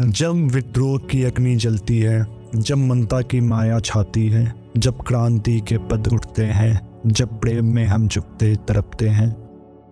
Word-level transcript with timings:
जब 0.00 0.32
विद्रोह 0.32 0.98
की 0.98 1.24
अग्नि 1.24 1.56
जलती 1.56 1.98
है, 2.00 2.26
जब 2.56 2.76
ममता 2.76 3.20
की 3.20 3.40
माया 3.40 3.80
छाती 3.80 4.28
है, 4.28 4.54
जब 4.76 5.02
क्रांति 5.06 5.60
के 5.60 5.78
पद 5.78 6.08
उठते 6.12 6.44
हैं, 6.44 6.88
जब 7.06 7.40
प्रेम 7.40 7.64
में 7.66 7.86
हम 7.86 8.08
झुकते 8.08 8.56
तरपते 8.56 9.08
हैं, 9.08 9.32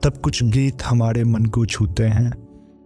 तब 0.02 0.12
कुछ 0.24 0.44
गीत 0.44 0.82
हमारे 0.82 1.24
मन 1.24 1.44
को 1.44 1.66
छूते 1.66 2.04
हैं। 2.04 2.30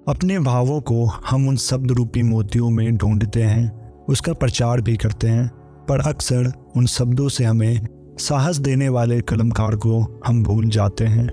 अपने 0.08 0.38
भावों 0.38 0.80
को 0.80 1.06
हम 1.06 1.48
उन 1.48 1.56
शब्द 1.56 1.90
रूपी 1.90 2.22
मोतियों 2.22 2.70
में 2.70 2.96
ढूंढते 2.96 3.42
हैं, 3.42 3.94
उसका 4.08 4.32
प्रचार 4.32 4.80
भी 4.80 4.96
करते 4.96 5.28
हैं, 5.28 5.48
पर 5.88 6.00
अक्सर 6.00 6.52
उन 6.76 6.86
शब्दों 6.86 7.28
से 7.28 7.44
हमें 7.44 7.86
साहस 8.18 8.56
देने 8.56 8.88
वाले 8.88 9.20
कलमकार 9.20 9.76
को 9.76 10.20
हम 10.26 10.42
भूल 10.42 10.68
जाते 10.68 11.04
हैं। 11.04 11.28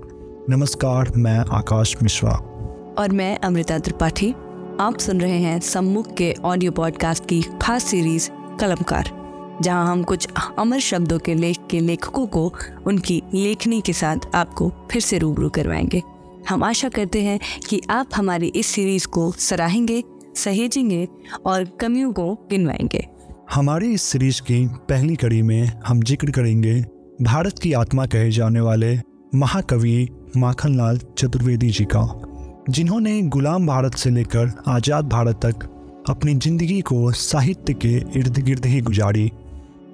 नमस्कार, 0.49 1.11
मैं 1.17 1.39
आकाश 1.39 1.95
मिश्रा। 2.03 2.31
और 2.99 3.11
मैं 3.11 3.39
अमृता 3.39 3.79
त्रिपाठी। 3.79 4.35
आप 4.79 4.97
सुन 4.99 5.21
रहे 5.21 5.37
हैं 5.39 5.59
सम्मुख 5.59 6.13
के 6.13 6.33
ऑडियो 6.43 6.71
पॉडकास्ट 6.71 7.25
की 7.25 7.41
खास 7.61 7.83
सीरीज़ 7.83 8.29
कलमकार, 8.59 9.09
जहाँ 9.61 9.91
हम 9.91 10.03
कुछ 10.03 10.27
अमर 10.59 10.79
शब्दों 10.79 11.19
के 11.19 11.33
लेख 11.33 11.57
के 11.71 11.79
लेखकों 11.79 12.27
को 12.27 12.53
उनकी 12.87 13.21
लेखनी 13.33 13.81
के 13.81 13.93
साथ 13.93 14.17
आपको 14.35 14.71
फिर 14.91 15.01
से 15.01 15.17
रूबरू 15.17 15.49
करवाएँगे। 15.49 16.01
हम 16.49 16.63
आशा 16.63 16.89
करते 16.89 17.21
हैं 17.21 17.39
कि 17.69 17.81
आप 17.89 18.09
हमारी 18.15 18.47
इस 18.47 18.67
सीरीज़ 18.67 19.07
को 19.07 19.31
सराहेंगे, 19.31 20.03
सहेजेंगे 20.35 21.07
और 21.45 21.63
कमियों 21.63 22.13
को 22.13 22.33
गिनवाएँगे। 22.33 23.07
हमारी 23.51 23.93
इस 23.93 24.01
सीरीज़ 24.01 24.41
की 24.41 24.67
पहली 24.67 25.15
कड़ी 25.15 25.41
में 25.41 25.71
हम 25.87 26.01
ज़िक्र 26.01 26.31
करेंगे 26.31 26.81
भारत 27.21 27.59
की 27.59 27.73
आत्मा 27.73 28.05
कहे 28.05 28.31
जाने 28.31 28.61
वाले 28.61 28.99
महाकवि 29.35 30.09
माखनलाल 30.37 30.99
चतुर्वेदी 31.17 31.69
जी 31.69 31.85
का। 31.85 32.01
जिन्होंने 32.69 33.21
गुलाम 33.21 33.65
भारत 33.67 33.95
से 33.95 34.09
लेकर 34.09 34.51
आज़ाद 34.67 35.09
भारत 35.09 35.39
तक 35.45 35.63
अपनी 36.09 36.33
ज़िंदगी 36.35 36.79
को 36.81 37.11
साहित्य 37.11 37.73
के 37.75 37.93
इर्द 38.19 38.37
गिर्द 38.37 38.65
ही 38.65 38.79
गुजारी। 38.81 39.31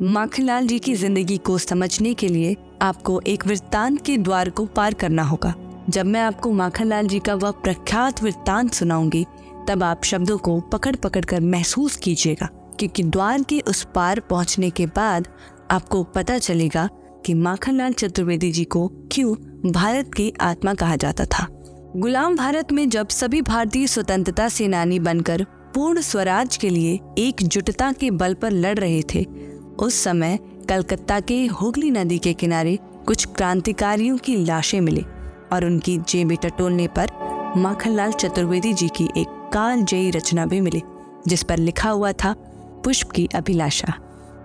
माखनलाल 0.03 0.67
जी 0.67 0.77
की 0.79 0.93
ज़िंदगी 0.95 1.37
को 1.37 1.57
समझने 1.57 2.13
के 2.13 2.27
लिए 2.27 2.55
आपको 2.81 3.19
एक 3.27 3.45
वृत्तांत 3.47 4.01
के 4.05 4.17
द्वार 4.17 4.49
को 4.49 4.65
पार 4.67 4.93
करना 4.93 5.23
होगा। 5.23 5.53
जब 5.89 6.05
मैं 6.05 6.21
आपको 6.21 6.51
माखनलाल 6.53 7.07
जी 7.07 7.19
का 7.19 7.35
वह 7.35 7.51
प्रख्यात 7.63 8.23
वृत्तांत 8.23 8.73
सुनाऊँगी, 8.73 9.25
तब 9.69 9.83
आप 9.83 10.03
शब्दों 10.03 10.37
को 10.37 10.59
पकड़ 10.71 10.95
पकड़ 10.95 11.25
कर 11.25 11.41
महसूस 11.41 11.95
कीजिएगा, 11.95 12.49
क्योंकि 12.79 13.03
द्वार 13.03 13.43
के 13.43 13.59
उस 13.59 13.87
पार 13.95 14.19
पहुँचने 14.19 14.69
के 14.69 14.85
बाद 14.87 15.27
आपको 15.71 16.03
पता 16.15 16.37
चलेगा 16.39 16.89
कि 17.25 17.33
माखनलाल 17.33 17.93
चतुर्वेदी 17.93 18.51
जी 18.51 18.63
को 18.65 18.87
क्यों 19.11 19.35
भारत 19.71 20.13
की 20.13 20.33
आत्मा 20.41 20.73
कहा 20.73 20.95
जाता 20.95 21.25
था। 21.25 21.47
गुलाम 21.97 22.35
भारत 22.35 22.71
में 22.71 22.89
जब 22.89 23.07
सभी 23.07 23.41
भारतीय 23.41 23.87
स्वतंत्रता 23.87 24.49
सेनानी 24.49 24.99
बनकर 24.99 25.43
पूर्ण 25.43 26.01
स्वराज 26.01 26.57
के 26.57 26.69
लिए 26.69 26.99
एकजुटता 27.17 27.91
के 27.91 28.11
बल 28.11 28.33
पर 28.33 28.51
लड़ 28.51 28.79
रहे 28.79 29.01
थे, 29.15 29.23
उस 29.79 29.93
समय 29.93 30.39
कलकत्ता 30.69 31.19
के 31.19 31.45
हुगली 31.45 31.91
नदी 31.91 32.17
के 32.17 32.33
किनारे 32.33 32.79
कुछ 33.07 33.25
क्रांतिकारियों 33.25 34.17
की 34.17 34.35
लाशें 34.45 34.81
मिली 34.81 35.05
और 35.53 35.65
उनकी 35.65 35.97
जेबें 35.97 36.37
टटोलने 36.37 36.87
पर 36.87 37.07
माखनलाल 37.57 38.11
चतुर्वेदी 38.11 38.73
जी 38.73 38.87
की 38.87 39.09
एक 39.17 39.49
काल 39.53 39.81
जयी 39.81 40.11
रचना 40.11 40.45
भी 40.45 40.61
मिली, 40.61 40.81
जिस 41.27 41.43
पर 41.43 41.57
लिखा 41.57 41.89
हुआ 41.89 42.11
था, 42.11 42.33
पुष्प 42.83 43.11
की 43.11 43.29
अभिलाषा। 43.35 43.93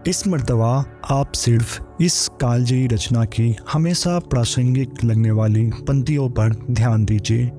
इस 0.09 0.27
मरतबा 0.29 0.69
आप 1.11 1.33
सिर्फ़ 1.33 2.03
इस 2.03 2.17
कालजयी 2.41 2.87
रचना 2.87 3.25
की 3.25 3.57
हमेशा 3.73 4.19
प्रासंगिक 4.19 5.03
लगने 5.05 5.31
वाली 5.31 5.63
पंक्तियों 5.79 6.29
पर 6.31 6.53
ध्यान 6.71 7.05
दीजिए, 7.05 7.51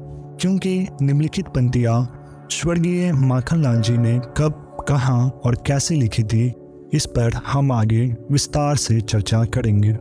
क्योंकि 0.41 0.77
निम्नलिखित 1.01 1.47
पंक्तियाँ 1.47 2.47
स्वर्गीय 2.51 3.11
माखनलाल 3.13 3.81
जी 3.81 3.97
ने 3.97 4.19
कब, 4.37 4.85
कहाँ 4.89 5.41
और 5.45 5.55
कैसे 5.67 5.95
लिखी 5.95 6.23
थी, 6.23 6.45
इस 6.93 7.05
पर 7.05 7.33
हम 7.47 7.71
आगे 7.71 8.05
विस्तार 8.31 8.75
से 8.75 8.99
चर्चा 9.01 9.43
करेंगे। 9.45 9.93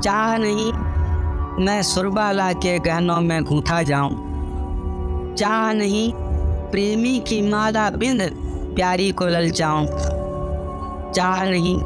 चाह 0.00 0.36
नहीं, 0.38 0.72
मैं 1.64 1.82
सुरबाला 1.82 2.52
के 2.52 2.78
गहनों 2.78 3.20
में 3.20 3.42
घूठा 3.44 3.82
जाऊँ। 3.82 5.34
चाह 5.34 5.72
नहीं, 5.72 6.12
प्रेमी 6.70 7.18
की 7.20 7.40
माला 7.50 7.88
बिंद 7.90 8.22
प्यारी 8.74 9.10
को 9.12 9.26
ललचाऊं 9.26 9.86
चाह 11.12 11.44
नहीं, 11.44 11.76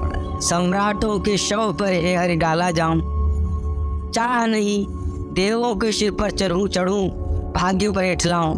सम्राटों 0.41 1.19
के 1.21 1.37
शव 1.37 1.73
पर 1.73 1.93
हेहर 1.93 2.35
डाला 2.37 2.71
जाऊँ। 2.71 4.11
चाह 4.13 4.45
नहीं, 4.47 4.87
देवों 5.35 5.75
के 5.77 5.93
सिर 5.93 6.11
पर 6.11 6.31
चढ़ूं 6.31 6.67
चढ़ूं, 6.69 7.09
भाग्यों 7.53 7.93
पर 7.93 8.05
हेठलाऊं 8.05 8.55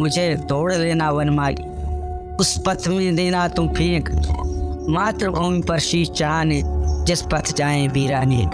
मुझे 0.00 0.36
तोड़ 0.48 0.72
लेना 0.72 1.10
वनमाली, 1.10 1.62
उस 2.36 2.62
पथ 2.66 2.88
में 2.88 3.16
देना 3.16 3.46
तुम 3.48 3.68
फेंक। 3.68 4.10
मातृभूमि 4.88 5.62
पर 5.68 5.78
शीश 5.78 6.10
चढ़ाने, 6.10 6.62
जिस 7.04 7.22
पथ 7.22 7.54
जाए 7.56 7.86
वीरानी 7.88 8.46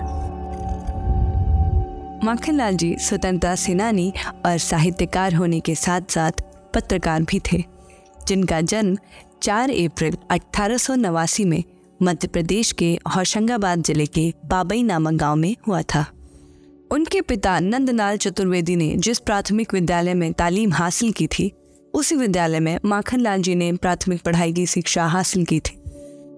माखनलाल 2.24 2.76
जी, 2.76 2.96
स्वतंत्रता 3.00 3.54
सेनानी 3.54 4.12
और 4.46 4.58
साहित्यकार 4.58 5.34
होने 5.34 5.60
के 5.60 5.74
साथ 5.74 6.00
साथ 6.10 6.42
पत्रकार 6.74 7.22
भी 7.22 7.40
थे, 7.52 7.64
जिनका 8.28 8.60
जन्म 8.60 8.96
4 9.42 9.70
अप्रैल 9.70 10.16
अठारह 10.30 10.76
सौ 10.76 10.94
नवासी 10.94 11.44
में 11.44 11.62
मध्य 12.02 12.28
प्रदेश 12.28 12.72
के 12.72 12.92
होशंगाबाद 13.16 13.82
ज़िले 13.82 14.06
के 14.06 14.32
बाबई 14.44 14.82
नामक 14.82 15.12
गाँव 15.12 15.36
में 15.36 15.54
हुआ 15.68 15.82
था। 15.84 16.04
उनके 16.90 17.20
पिता 17.20 17.58
नंदलाल 17.60 18.16
चतुर्वेदी 18.16 18.76
ने 18.76 18.94
जिस 18.96 19.18
प्राथमिक 19.18 19.74
विद्यालय 19.74 20.14
में 20.14 20.32
तालीम 20.32 20.72
हासिल 20.72 21.12
की 21.12 21.26
थी, 21.26 21.50
उसी 21.94 22.16
विद्यालय 22.16 22.60
में 22.60 22.78
माखनलाल 22.84 23.42
जी 23.42 23.54
ने 23.54 23.72
प्राथमिक 23.72 24.22
पढ़ाई 24.22 24.52
की 24.52 24.66
शिक्षा 24.66 25.06
हासिल 25.06 25.44
की 25.44 25.60
थी। 25.60 25.76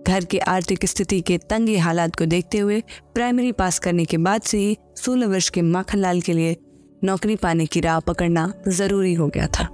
घर 0.07 0.25
के 0.25 0.39
आर्थिक 0.39 0.87
स्थिति 0.87 1.21
के 1.21 1.39
तंगे 1.51 1.77
हालात 1.79 2.17
को 2.17 2.27
देखते 2.27 2.59
हुए 2.59 2.83
प्राइमरी 3.15 3.53
पास 3.53 3.79
करने 3.79 4.05
के 4.05 4.19
बाद 4.19 4.43
से 4.43 4.59
ही 4.59 4.77
सोलह 4.97 5.27
वर्ष 5.27 5.49
के 5.49 5.63
माखनलाल 5.63 6.21
के 6.21 6.33
लिए 6.33 6.57
नौकरी 7.05 7.37
पाने 7.37 7.67
की 7.67 7.81
राह 7.81 8.01
पकड़ना 8.01 8.53
ज़रूरी 8.69 9.15
हो 9.15 9.29
गया 9.29 9.47
था। 9.47 9.69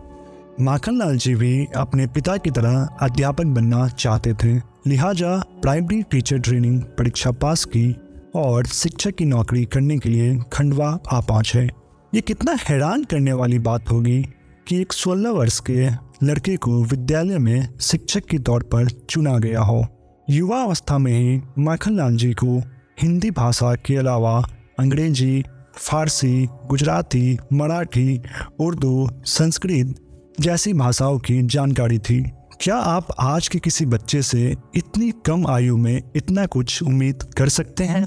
माखनलाल 0.61 1.17
जी 1.17 1.35
भी 1.35 1.67
अपने 1.77 2.07
पिता 2.07 2.37
की 2.37 2.51
तरह 2.51 2.89
अध्यापक 3.01 3.45
बनना 3.45 3.89
चाहते 3.89 4.35
थे। 4.35 4.57
लिहाजा 4.87 5.37
प्राइमरी 5.63 6.03
टीचर 6.03 6.39
ट्रेनिंग 6.39 6.83
परीक्षा 6.83 7.31
पास 7.31 7.65
की 7.65 7.97
और 8.35 8.67
शिक्षक 8.67 9.15
की 9.15 9.25
नौकरी 9.25 9.65
करने 9.65 9.99
के 9.99 10.09
लिए 10.09 10.39
खंडवा 10.53 10.99
आ 11.13 11.21
पहुँचे। 11.21 11.71
ये 12.15 12.21
कितना 12.21 12.53
हैरान 12.53 13.05
करने 13.05 13.33
वाली 13.33 13.59
बात 13.59 13.91
होगी 13.91 14.23
कि 14.69 14.81
एक 14.81 14.93
16 14.93 15.31
वर्ष 15.31 15.61
के 15.61 15.87
लड़के 16.27 16.57
को 16.57 16.85
विद्यालय 16.85 17.39
में 17.39 17.79
शिक्षक 17.81 18.25
के 18.25 18.39
तौर 18.39 18.63
पर 18.63 18.89
चुना 18.89 19.39
गया 19.39 19.61
हो। 19.61 19.87
युवा 20.31 20.63
अवस्था 20.63 20.99
में 20.99 21.13
ही 21.13 21.41
माखनलाल 21.59 22.17
जी 22.17 22.33
को 22.33 22.59
हिंदी 23.03 23.31
भाषा 23.31 23.75
के 23.75 23.97
अलावा 23.97 24.45
अंग्रेज़ी, 24.79 25.45
फारसी, 25.75 26.49
गुजराती, 26.67 27.39
मराठी, 27.53 28.21
उर्दू, 28.61 29.09
संस्कृत 29.25 30.05
जैसी 30.41 30.73
भाषाओं 30.73 31.19
की 31.19 31.43
जानकारी 31.43 31.99
थी, 31.99 32.21
क्या 32.61 32.77
आप 32.77 33.07
आज 33.21 33.49
के 33.49 33.59
किसी 33.59 33.87
बच्चे 33.87 34.23
से 34.23 34.57
इतनी 34.75 35.11
कम 35.27 35.47
आयु 35.47 35.77
में 35.77 36.03
इतना 36.17 36.47
कुछ 36.47 36.83
उम्मीद 36.83 37.23
कर 37.39 37.49
सकते 37.49 37.85
हैं? 37.85 38.07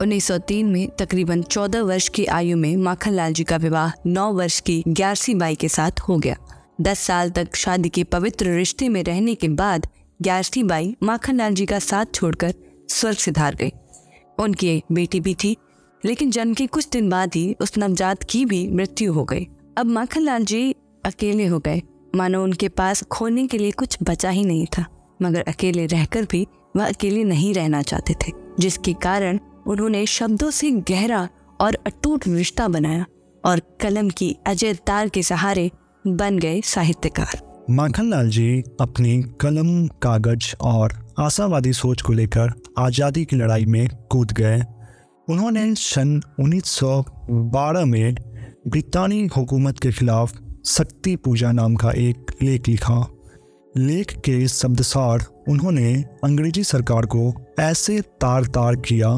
1903 0.00 0.66
में 0.66 0.88
तकरीबन 0.98 1.42
14 1.42 1.80
वर्ष 1.80 2.08
की 2.08 2.24
आयु 2.26 2.56
में 2.56 2.76
माखनलाल 2.76 3.32
जी 3.32 3.44
का 3.44 3.56
विवाह 3.56 3.92
9 4.06 4.30
वर्ष 4.32 4.60
की 4.60 4.82
ग्यारसी 4.88 5.34
बाई 5.34 5.54
के 5.54 5.68
साथ 5.68 6.00
हो 6.00 6.18
गया। 6.18 6.36
10 6.80 6.98
साल 6.98 7.30
तक 7.30 7.56
शादी 7.56 7.88
के 7.88 8.04
पवित्र 8.04 8.46
रिश्ते 8.46 8.88
में 8.88 9.02
रहने 9.04 9.34
के 9.34 9.48
बाद 9.48 9.86
ग्यारसी 10.22 10.62
बाई 10.62 10.94
माखनलाल 11.02 11.54
जी 11.54 11.66
का 11.66 11.78
साथ 11.78 12.14
छोड़कर 12.14 12.54
स्वर्ग 12.88 13.16
से 13.16 13.30
धार 13.30 13.54
गई 13.54 13.72
उनकी 14.38 14.68
एक 14.68 14.84
बेटी 14.92 15.20
भी 15.20 15.34
थी, 15.34 15.56
लेकिन 16.04 16.30
जन्म 16.30 16.54
के 16.54 16.66
कुछ 16.66 16.88
दिन 16.92 17.10
बाद 17.10 17.34
ही 17.34 17.56
उस 17.60 17.78
नवजात 17.78 18.22
की 18.22 18.44
भी 18.44 18.66
मृत्यु 18.68 19.12
हो 19.12 19.24
गई। 19.24 19.46
अब 19.78 19.86
माखनलाल 19.86 20.44
जी 20.44 20.74
अकेले 21.06 21.46
हो 21.46 21.58
गए। 21.58 21.82
मानो 22.16 22.42
उनके 22.44 22.68
पास 22.70 23.02
खोने 23.02 23.46
के 23.46 23.58
लिए 23.58 23.70
कुछ 23.70 23.96
बचा 24.02 24.30
ही 24.30 24.44
नहीं 24.44 24.66
था। 24.78 24.84
मगर 25.22 25.44
अकेले 25.48 25.86
रहकर 25.86 26.26
भी 26.30 26.46
वह 26.76 26.86
अकेले 26.86 27.24
नहीं 27.24 27.52
रहना 27.54 27.82
चाहते 27.82 28.14
थे, 28.14 28.32
जिसके 28.60 28.92
कारण 29.02 29.38
उन्होंने 29.66 30.04
शब्दों 30.06 30.50
से 30.50 30.70
गहरा 30.90 31.28
और 31.60 31.78
अटूट 31.86 32.26
रिश्ता 32.28 32.68
बनाया 32.68 33.04
और 33.44 33.60
कलम 33.80 34.08
की 34.10 34.36
अजय 34.46 34.74
तार 34.86 35.08
के 35.08 35.22
सहारे 35.22 35.70
बन 36.06 36.38
गए 36.38 36.60
साहित्यकार। 36.60 37.40
माखनलाल 37.70 38.28
जी, 38.28 38.62
अपनी 38.80 39.22
कलम, 39.40 39.86
कागज़ 40.02 40.54
और 40.60 40.92
आशावादी 41.18 41.72
सोच 41.72 42.02
को 42.02 42.12
लेकर 42.12 42.52
आज़ादी 42.78 43.24
की 43.24 43.36
लड़ाई 43.36 43.64
में 43.64 43.88
कूद 44.10 44.32
गए। 44.32 44.60
उन्होंने 45.28 45.74
सन 45.74 46.20
1912 46.40 47.84
में 47.84 48.14
ब्रितानी 48.68 49.26
हुकूमत 49.26 49.78
के 49.78 49.92
खिलाफ 49.92 50.32
शक्ति 50.64 51.14
पूजा 51.16 51.50
नाम 51.52 51.74
का 51.74 51.90
एक 51.90 52.30
लेख 52.42 52.68
लिखा। 52.68 53.06
लेख 53.74 54.12
के 54.18 54.46
शब्दसार 54.48 55.24
उन्होंने 55.48 55.92
अंग्रेज़ी 56.24 56.64
सरकार 56.64 57.06
को 57.06 57.32
ऐसे 57.60 58.00
तार 58.20 58.44
तार 58.46 58.76
किया 58.76 59.10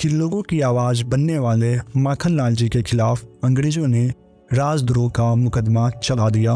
कि 0.00 0.08
लोगों 0.08 0.42
की 0.42 0.60
आवाज़ 0.60 1.04
बनने 1.04 1.38
वाले 1.38 1.74
माखन 1.96 2.36
लाल 2.36 2.54
जी 2.54 2.68
के 2.68 2.82
खिलाफ 2.82 3.24
अंग्रेज़ों 3.44 3.86
ने 3.86 4.06
राजद्रोह 4.50 5.10
का 5.10 5.34
मुकदमा 5.34 5.88
चला 5.90 6.30
दिया। 6.30 6.54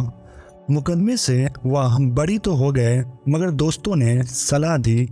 मुकदमे 0.71 1.17
से 1.17 1.49
वह 1.67 1.99
बड़ी 2.01 2.39
तो 2.39 2.55
हो 2.55 2.73
गए, 2.73 2.99
मगर 3.29 3.51
दोस्तों 3.51 3.97
ने 3.97 4.23
सलाह 4.25 4.77
दी 4.77 5.09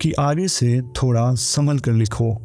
कि 0.00 0.12
आगे 0.12 0.48
से 0.48 0.80
थोड़ा 1.02 1.32
संभल 1.34 1.78
कर 1.78 1.92
लिखो, 1.92 2.36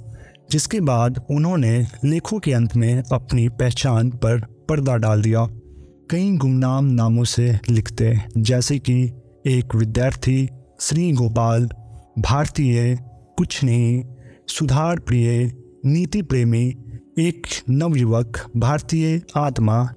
जिसके 0.52 0.80
बाद 0.80 1.26
उन्होंने 1.32 1.86
लेखों 2.06 2.40
के 2.40 2.54
अंत 2.54 2.76
में 2.76 3.04
अपनी 3.12 3.50
पहचान 3.50 4.10
पर 4.10 4.42
पर्दा 4.70 4.96
डाल 4.98 5.22
दिया। 5.22 5.48
कई 6.10 6.32
गुमनाम 6.32 6.86
नामों 6.86 7.24
से 7.24 7.60
लिखते 7.70 8.20
जैसे 8.38 8.80
कि 8.80 9.12
एक 9.46 9.76
विद्यार्थी, 9.76 10.50
श्री 10.80 11.12
गोपाल, 11.12 11.70
भारतीय, 12.20 13.00
कुछ 13.38 13.64
नहीं, 13.64 14.04
सुधार 14.48 15.00
प्रिय, 15.00 15.52
नीति 15.86 16.22
प्रेमी, 16.22 16.76
एक 17.20 17.48
नवयुवक, 17.70 18.52
भारतीय 18.58 19.22
आत्मा। 19.38 19.94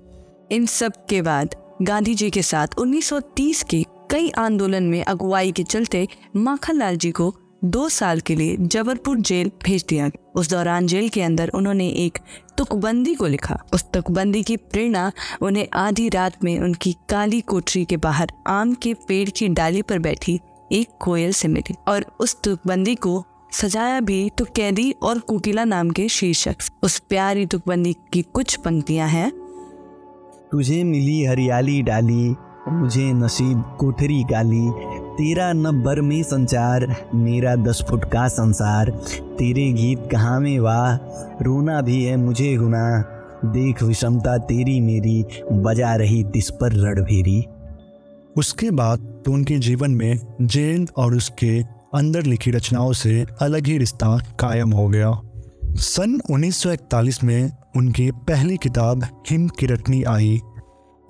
इन 0.52 0.66
सब 0.66 0.92
के 1.08 1.22
बाद 1.22 1.54
गांधी 1.82 2.14
जी 2.14 2.30
के 2.30 2.42
साथ 2.42 2.66
1930 2.78 3.62
के 3.62 3.84
कई 4.10 4.30
आंदोलन 4.30 4.82
में 4.82 5.04
अगुवाई 5.04 5.52
के 5.52 5.62
चलते 5.62 6.08
माखनलाल 6.36 6.96
जी 6.96 7.10
को 7.10 7.34
दो 7.64 7.88
साल 7.88 8.20
के 8.20 8.34
लिए 8.34 8.56
जबलपुर 8.56 9.18
जेल 9.18 9.50
भेज 9.64 9.84
दिया। 9.88 10.10
उस 10.34 10.50
दौरान 10.50 10.86
जेल 10.86 11.08
के 11.08 11.22
अंदर 11.22 11.50
उन्होंने 11.54 11.88
एक 11.88 12.18
तुकबंदी 12.58 13.14
को 13.14 13.26
लिखा। 13.26 13.58
उस 13.74 13.84
तुकबंदी 13.84 14.42
की 14.42 14.56
प्रेरणा 14.56 15.10
उन्हें 15.42 15.66
आधी 15.74 16.08
रात 16.08 16.44
में 16.44 16.58
उनकी 16.60 16.92
काली 17.10 17.40
कोठरी 17.40 17.84
के 17.84 17.96
बाहर 17.96 18.32
आम 18.46 18.74
के 18.74 18.94
पेड़ 19.08 19.28
की 19.30 19.48
डाली 19.48 19.82
पर 19.82 19.98
बैठी 19.98 20.40
एक 20.72 20.88
कोयल 21.00 21.32
से 21.32 21.48
मिली 21.48 21.74
और 21.88 22.04
उस 22.20 22.36
तुकबंदी 22.42 22.94
को 22.94 23.24
सजाया 23.52 24.00
भी 24.00 24.30
तो 24.30 24.44
कैदी 24.44 24.90
और 25.02 25.18
कोकिला 25.18 25.64
नाम 25.64 25.90
के 25.90 26.08
शीर्षक। 26.08 26.56
उस 26.82 26.98
प्यारी 26.98 27.46
तुकबंदी 27.46 27.96
की 28.12 28.22
कुछ 28.22 28.56
पंक्तियाँ 28.56 29.08
हैं। 29.08 29.30
तुझे 30.52 30.82
मिली 30.84 31.24
हरियाली 31.24 31.82
डाली, 31.82 32.34
मुझे 32.68 33.12
नसीब 33.12 33.76
कोठरी 33.80 34.22
काली 34.22 34.66
तेरा 35.18 35.52
न 35.52 35.82
बर 35.82 36.00
में 36.00 36.22
संचार, 36.22 36.94
मेरा 37.14 37.54
दस 37.56 37.84
फुट 37.90 38.04
का 38.04 38.28
संसार। 38.28 38.90
तेरे 39.38 39.72
गीत 39.72 40.08
कहाँ 40.12 40.40
में 40.40 40.58
वाह? 40.58 40.94
रोना 41.42 41.80
भी 41.80 42.04
है 42.04 42.16
मुझे 42.16 42.56
गुना 42.56 43.00
देख 43.44 43.82
विषमता 43.82 44.36
तेरी 44.38 44.80
मेरी, 44.80 45.24
बजा 45.52 45.94
रही 45.94 46.22
तिस 46.24 46.50
पर 46.50 46.72
रणभेरी। 46.72 47.44
उसके 48.36 48.70
बाद 48.70 48.98
तो 48.98 49.32
उनके 49.32 49.58
जीवन 49.58 49.90
में 49.90 50.20
जेल 50.42 50.86
और 50.96 51.14
उसके 51.14 51.62
अंदर 51.94 52.22
लिखी 52.22 52.50
रचनाओं 52.50 52.92
से 52.92 53.26
अलग 53.40 53.66
ही 53.66 53.78
रिश्ता 53.78 54.16
कायम 54.40 54.70
हो 54.70 54.88
गया। 54.88 55.20
सन 55.64 56.20
1941 56.30 57.22
में 57.24 57.52
उनकी 57.76 58.10
पहली 58.10 58.56
किताब 58.56 59.04
हिम 59.30 59.48
किरटनी 59.48 60.02
आई, 60.02 60.40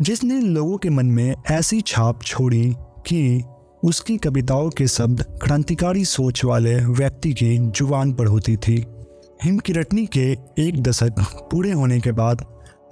जिसने 0.03 0.41
लोगों 0.41 0.77
के 0.77 0.91
मन 0.91 1.07
में 1.07 1.35
ऐसी 1.51 1.81
छाप 1.81 2.23
छोड़ी 2.23 2.75
कि 3.07 3.43
उसकी 3.85 4.17
कविताओं 4.17 4.69
के 4.71 4.87
शब्द 4.87 5.23
क्रांतिकारी 5.43 6.05
सोच 6.05 6.45
वाले 6.45 6.75
व्यक्ति 6.77 7.33
की 7.33 7.57
ज़ुबान 7.59 8.13
पर 8.13 8.27
होती 8.27 8.57
थी। 8.57 8.85
हिम 9.45 9.59
किरटनी 9.59 10.07
के 10.07 10.31
एक 10.59 10.83
दशक 10.83 11.21
पूरे 11.51 11.73
होने 11.73 12.01
के 12.01 12.13
बाद 12.13 12.45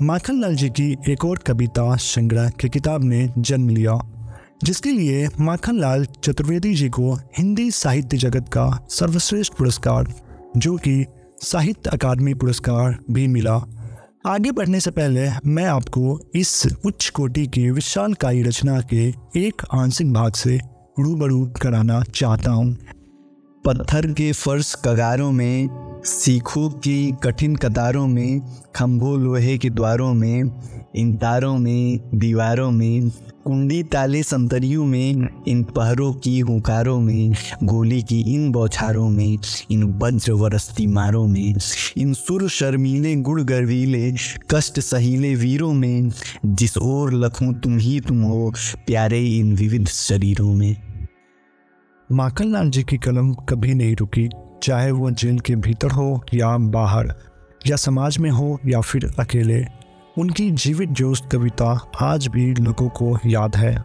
माखन 0.03 0.41
लाल 0.41 0.55
जी 0.55 0.69
की 0.71 0.97
एक 1.09 1.25
और 1.25 1.39
कविता 1.39 1.97
संग्रह 1.97 2.49
की 2.51 2.69
किताब 2.69 3.05
ने 3.05 3.29
जन्म 3.39 3.69
लिया, 3.69 3.99
जिसके 4.65 4.91
लिए 4.91 5.29
माखन 5.41 5.79
लाल 5.79 6.05
चतुर्वेदी 6.05 6.75
जी 6.75 6.89
को 6.89 7.15
हिंदी 7.39 7.71
साहित्य 7.71 8.17
जगत 8.17 8.49
का 8.49 8.87
सर्वश्रेष्ठ 8.91 9.53
पुरस्कार, 9.53 10.13
जो 10.57 10.77
कि 10.77 11.05
साहित्य 11.43 11.91
अकादमी 11.91 12.35
पुरस्कार 12.35 12.99
भी 13.11 13.27
मिला। 13.27 13.57
आगे 14.27 14.51
बढ़ने 14.51 14.81
से 14.81 14.91
पहले 14.91 15.29
मैं 15.47 15.65
आपको 15.65 16.19
इस 16.35 16.67
उच्च 16.87 17.09
कोटि 17.09 17.47
की 17.47 17.71
विशालकायी 17.71 18.43
रचना 18.43 18.81
के 18.81 19.09
एक 19.37 19.63
आंशिक 19.75 20.13
भाग 20.13 20.33
से 20.33 20.59
रूबरू 21.01 21.53
कराना 21.63 22.03
चाहता 22.03 22.51
हूँ। 22.51 22.77
पत्थर 23.65 24.13
के 24.13 24.33
फर्श 24.33 24.75
कगारों 24.85 25.33
में 25.33 25.86
सीखों 26.07 26.71
की 26.71 27.15
कठिन 27.23 27.57
कतारों 27.57 28.07
में 28.07 28.41
खम्भों 28.77 29.21
लोहे 29.21 29.59
के 29.59 29.71
द्वारों 29.71 30.15
में, 30.15 30.43
इन 30.97 31.17
तारों 31.17 31.59
में, 31.59 32.01
दीवारों 32.15 32.71
में, 32.71 33.11
कुंडी 33.45 33.83
ताले 33.83 34.23
संतरियों 34.23 34.85
में, 34.85 35.29
इन 35.49 35.65
पहरों 35.65 36.15
की 36.15 36.41
हुकारों 36.41 37.01
में, 37.01 37.33
गोली 37.65 38.03
की 38.03 38.21
इन 38.21 38.53
बौछारों 38.53 39.11
में, 39.11 39.39
इन 39.71 39.83
वज्र 39.83 40.33
वरस्ती 40.33 40.87
मारों 40.87 41.27
में, 41.27 41.55
इन 41.97 42.13
सुर 42.13 42.49
शर्मीले 42.49 43.17
गुड़ 43.17 43.43
गर्वीले, 43.43 44.13
कष्ट 44.51 44.81
सहीले 44.81 45.35
वीरों 45.35 45.73
में, 45.73 46.11
जिस 46.47 46.79
ओर 46.79 47.13
लखूं 47.13 47.53
तुम 47.53 47.79
ही 47.79 48.01
तुम 48.01 48.23
हो, 48.23 48.53
प्यारे 48.77 49.25
इन 49.25 49.57
विविध 49.57 49.89
शरीरों 49.89 50.55
में। 50.55 50.77
माखनलाल 52.13 52.71
जी 52.71 52.83
की 52.83 52.97
कलम 52.97 53.33
कभी 53.35 53.75
नहीं 53.75 53.97
रुकी। 53.97 54.29
चाहे 54.63 54.91
वो 54.91 55.11
जेल 55.11 55.41
के 55.41 55.57
भीतर 55.57 55.91
हो 55.91 56.25
या 56.35 56.57
बाहर, 56.59 57.15
या 57.67 57.77
समाज 57.77 58.19
में 58.19 58.31
हो 58.31 58.59
या 58.67 58.81
फिर 58.81 59.11
अकेले, 59.19 59.65
उनकी 60.19 60.51
जीवित 60.51 60.89
जोश 60.89 61.23
कविता 61.33 61.91
आज 62.01 62.27
भी 62.27 62.55
लोगों 62.55 62.89
को 62.89 63.19
याद 63.27 63.57
है। 63.57 63.85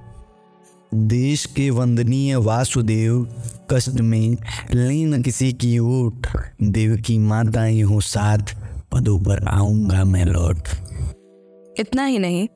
देश 0.94 1.46
के 1.46 1.70
वंदनीय 1.70 2.36
वासुदेव 2.36 3.36
कष्ट 3.72 4.02
में 4.02 4.38
लेन 4.74 5.22
किसी 5.24 5.54
की 5.54 5.80
ओट 5.80 6.28
देव 6.64 6.96
की 6.98 7.18
माताएँ 7.18 7.82
हो 7.82 8.00
साथ, 8.02 8.56
पदों 8.92 9.20
पर 9.20 9.48
आऊँगा 9.48 10.04
मैं 10.04 10.26
लौट। 10.26 10.68
इतना 11.80 12.06
ही 12.06 12.20
नहीं, 12.20 12.48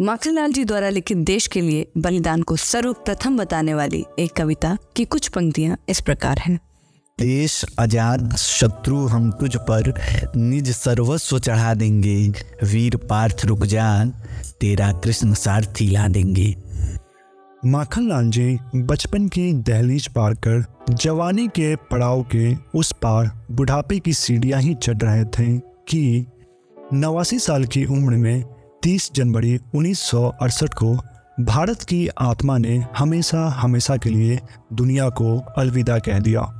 माखनलाल 0.00 0.52
जी 0.52 0.64
द्वारा 0.64 0.88
लिखित 0.88 1.16
देश 1.16 1.46
के 1.46 1.60
लिए 1.60 1.86
बलिदान 1.98 2.42
को 2.42 2.56
सर्वप्रथम 2.56 3.36
बताने 3.36 3.74
वाली 3.74 4.04
एक 4.18 4.32
कविता 4.32 4.76
की 4.96 5.04
कुछ 5.04 5.28
पंक्तियाँ 5.28 5.76
इस 5.88 6.00
प्रकार 6.00 6.38
हैं। 6.38 6.58
देश 7.20 7.64
आज़ाद 7.78 8.36
शत्रु 8.36 8.96
हम 9.06 9.30
तुझ 9.30 9.56
पर 9.56 9.92
निज 10.36 10.70
सर्वस्व 10.70 11.38
चढ़ा 11.38 11.72
देंगे। 11.74 12.16
वीर 12.62 12.96
पार्थ 12.96 13.44
रुक 13.44 13.64
जा, 13.64 14.04
तेरा 14.60 14.90
कृष्ण 15.04 15.34
सारथी 15.34 15.88
ला 15.90 16.06
देंगे। 16.08 16.54
माखनलाल 17.66 18.30
जी 18.30 18.58
बचपन 18.76 19.28
की 19.28 19.52
दहलीज 19.52 20.06
पार 20.08 20.34
कर 20.34 20.64
जवानी 20.90 21.46
के 21.48 21.74
पड़ाव 21.90 22.22
के 22.22 22.54
उस 22.78 22.92
पार 22.92 23.30
बुढ़ापे 23.50 23.98
की 23.98 24.12
सीढ़ियाँ 24.12 24.60
ही 24.60 24.74
चढ़ 24.74 24.96
रहे 24.96 25.24
थे 25.24 25.58
कि 25.88 26.26
नवासी 26.94 27.38
साल 27.38 27.64
की 27.64 27.84
उम्र 27.84 28.16
में 28.16 28.44
30 28.82 29.10
जनवरी 29.14 29.58
उन्नीस 29.74 30.00
सौ 30.00 30.22
अड़सठ 30.42 30.74
को 30.74 30.94
भारत 31.40 31.82
की 31.82 32.08
आत्मा 32.20 32.56
ने 32.58 32.78
हमेशा 32.96 33.46
हमेशा 33.48 33.96
के 33.96 34.10
लिए 34.10 34.40
दुनिया 34.72 35.08
को 35.08 35.38
अलविदा 35.58 35.98
कह 35.98 36.18
दिया। 36.18 36.59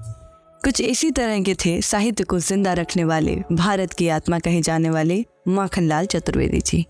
कुछ 0.65 0.81
इसी 0.81 1.11
तरह 1.11 1.43
के 1.43 1.55
थे 1.55 1.81
साहित्य 1.81 2.25
को 2.25 2.39
ज़िंदा 2.39 2.73
रखने 2.73 3.05
वाले, 3.05 3.37
भारत 3.53 3.93
की 3.93 4.09
आत्मा 4.09 4.39
कहे 4.39 4.61
जाने 4.61 4.91
वाले 4.91 5.25
माखनलाल 5.49 6.07
चतुर्वेदी 6.07 6.61
जी। 6.61 6.85